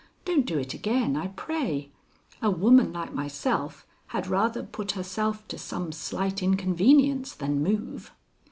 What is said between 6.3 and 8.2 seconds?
inconvenience than move.